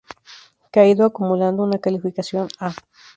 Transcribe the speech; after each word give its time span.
Que 0.71 0.79
ha 0.79 0.87
ido 0.87 1.05
acumulando 1.05 1.61
una 1.61 1.77
calificación 1.77 2.47
A". 2.57 2.73